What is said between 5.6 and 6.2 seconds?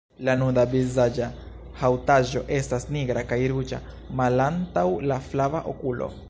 okulo.